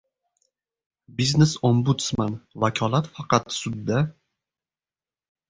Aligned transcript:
Biznes 1.19 1.53
Ombudsman: 1.69 2.33
vakolat 2.65 3.11
faqat 3.19 3.55
sudda... 3.59 4.01